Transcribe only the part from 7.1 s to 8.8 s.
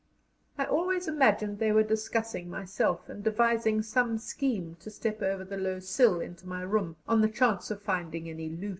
the chance of finding any loot.